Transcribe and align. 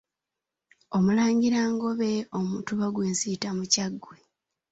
Omulangira 0.97 1.59
Ngobe, 1.73 2.11
Omutuba 2.39 2.87
gw'e 2.93 3.07
Nsiita 3.13 3.49
mu 3.57 3.65
Kyaggwe. 3.73 4.17